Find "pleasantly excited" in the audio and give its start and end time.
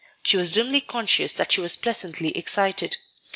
1.77-2.97